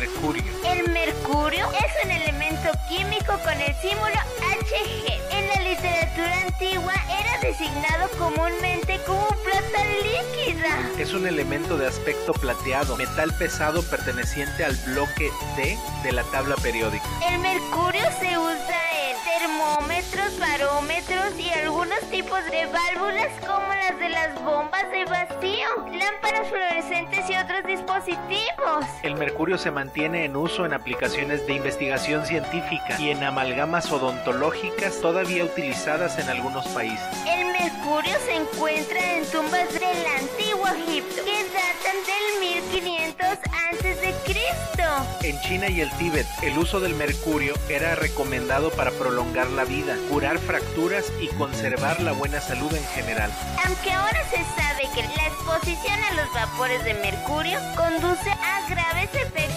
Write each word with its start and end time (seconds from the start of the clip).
mercurio? 0.00 0.44
El 0.62 0.90
mercurio 0.90 1.70
es 1.72 2.04
un 2.04 2.10
elemento 2.10 2.68
químico 2.86 3.32
con 3.42 3.58
el 3.58 3.74
símbolo 3.76 4.14
Hg. 4.42 4.74
En 5.30 5.48
la 5.48 5.70
literatura 5.70 6.42
antigua 6.42 6.92
era 7.18 7.38
designado 7.40 8.10
comúnmente 8.18 9.00
como 9.06 9.26
plata 9.26 9.84
líquida. 10.02 10.90
Es 10.98 11.14
un 11.14 11.26
elemento 11.26 11.78
de 11.78 11.86
aspecto 11.86 12.34
plateado, 12.34 12.96
metal 12.96 13.32
pesado 13.38 13.82
perteneciente 13.84 14.66
al 14.66 14.76
bloque 14.84 15.30
D 15.56 15.78
de 16.02 16.12
la 16.12 16.24
tabla 16.24 16.56
periódica. 16.56 17.06
El 17.26 17.38
mercurio 17.38 18.04
se 18.20 18.36
usa 18.36 18.80
en 19.08 19.16
termómetros, 19.40 20.38
barómetros 20.38 21.38
y 21.38 21.48
algunos 21.48 22.00
tipos 22.10 22.44
de 22.50 22.66
válvulas 22.66 23.32
como 23.40 23.66
las 23.66 23.98
de 23.98 24.10
las 24.10 24.34
bombas 24.44 24.90
de 24.90 25.06
vacío, 25.06 25.68
lámparas 25.90 26.48
fluorescentes 26.48 26.65
El 29.02 29.16
mercurio 29.16 29.58
se 29.58 29.70
mantiene 29.70 30.24
en 30.24 30.36
uso 30.36 30.64
en 30.64 30.72
aplicaciones 30.72 31.46
de 31.46 31.54
investigación 31.54 32.26
científica 32.26 33.00
y 33.00 33.10
en 33.10 33.22
amalgamas 33.22 33.90
odontológicas 33.90 35.00
todavía 35.00 35.44
utilizadas 35.44 36.18
en 36.18 36.28
algunos 36.28 36.66
países. 36.68 37.06
El 37.26 37.46
mercurio 37.52 38.16
se 38.24 38.34
encuentra 38.34 39.16
en 39.16 39.24
tumbas 39.26 39.72
del 39.72 40.06
antiguo 40.20 40.66
Egipto 40.68 40.95
En 45.26 45.40
China 45.40 45.68
y 45.68 45.80
el 45.80 45.90
Tíbet, 45.98 46.24
el 46.42 46.56
uso 46.56 46.78
del 46.78 46.94
mercurio 46.94 47.54
era 47.68 47.96
recomendado 47.96 48.70
para 48.70 48.92
prolongar 48.92 49.48
la 49.48 49.64
vida, 49.64 49.96
curar 50.08 50.38
fracturas 50.38 51.12
y 51.20 51.26
conservar 51.34 52.00
la 52.00 52.12
buena 52.12 52.40
salud 52.40 52.72
en 52.72 52.84
general. 52.94 53.32
Aunque 53.64 53.90
ahora 53.90 54.22
se 54.30 54.36
sabe 54.36 54.88
que 54.94 55.02
la 55.02 55.26
exposición 55.26 55.98
a 56.10 56.14
los 56.14 56.32
vapores 56.32 56.84
de 56.84 56.94
mercurio 56.94 57.58
conduce 57.74 58.30
a 58.30 58.68
graves 58.70 59.10
efectos 59.14 59.55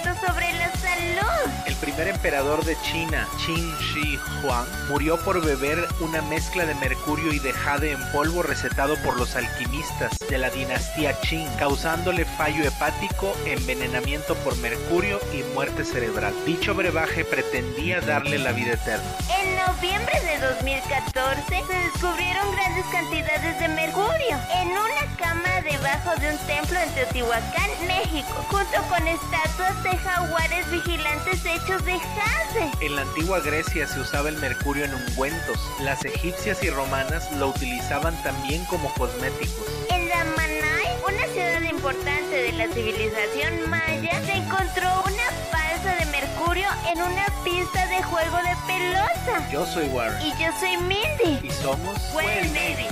primer 2.00 2.16
emperador 2.16 2.64
de 2.64 2.78
China, 2.82 3.28
Qin 3.46 3.76
Shi 3.80 4.18
Huang, 4.42 4.66
murió 4.88 5.18
por 5.18 5.44
beber 5.44 5.86
una 6.00 6.22
mezcla 6.22 6.66
de 6.66 6.74
mercurio 6.76 7.34
y 7.34 7.40
de 7.40 7.52
jade 7.52 7.92
en 7.92 8.12
polvo 8.14 8.42
recetado 8.42 8.96
por 9.04 9.18
los 9.18 9.36
alquimistas 9.36 10.18
de 10.30 10.38
la 10.38 10.50
dinastía 10.50 11.20
Qin, 11.20 11.46
causándole 11.58 12.24
fallo 12.24 12.64
hepático, 12.64 13.36
envenenamiento 13.46 14.36
por 14.36 14.56
mercurio 14.60 15.20
y 15.34 15.44
muerte 15.54 15.84
cerebral. 15.84 16.34
Dicho 16.46 16.74
brebaje 16.74 17.26
pretendía 17.26 18.00
darle 18.00 18.40
la 18.40 18.54
vida 18.54 18.76
eterna. 18.76 19.04
En 19.42 19.58
noviembre 19.58 20.22
de 20.22 20.40
2014 20.40 21.44
se 21.68 21.74
descubrieron 21.74 22.50
grandes 22.54 22.86
cantidades 22.94 23.60
de 23.60 23.68
mercurio 23.68 24.38
en 24.56 24.70
una 24.70 25.18
cama 25.18 25.62
debajo 25.64 26.18
de 26.22 26.32
un 26.32 26.38
templo 26.48 26.80
en 26.80 26.90
Teotihuacán, 26.94 27.70
México, 27.88 28.46
junto 28.48 28.82
con 28.88 29.06
estatuas 29.06 29.84
de 29.84 29.98
jaguares 29.98 30.72
vigilantes 30.72 31.19
hechos 31.64 31.86
de 31.86 31.94
jade. 32.00 32.72
En 32.82 32.96
la 32.96 33.02
antigua 33.02 33.40
Grecia 33.40 33.88
se 33.88 34.00
usaba 34.00 34.30
el 34.30 34.38
mercurio 34.38 34.86
en 34.86 34.94
ungüentos. 34.94 35.58
Las 35.82 36.04
egipcias 36.06 36.64
y 36.64 36.70
romanas 36.70 37.32
lo 37.34 37.48
utilizaban 37.50 38.16
también 38.24 38.64
como 38.66 38.94
cosméticos. 38.94 39.66
En 39.90 40.08
Lamanai, 40.10 40.88
una 41.08 41.28
ciudad 41.34 41.62
importante 41.62 42.36
de 42.44 42.52
la 42.54 42.68
civilización 42.68 43.70
maya, 43.70 44.22
se 44.26 44.34
encontró 44.34 44.90
una 45.06 45.24
balsa 45.52 45.96
de 45.96 46.06
mercurio 46.08 46.68
en 46.92 47.02
una 47.02 47.26
pista 47.44 47.86
de 47.88 48.02
juego 48.04 48.38
de 48.38 48.56
pelota. 48.68 49.50
Yo 49.52 49.66
soy 49.66 49.88
Warren 49.88 50.22
Y 50.26 50.32
yo 50.32 50.52
soy 50.60 50.78
Mindy. 50.78 51.48
y 51.48 51.52
somos 51.52 51.98
Well 52.14 52.54
Navy. 52.54 52.88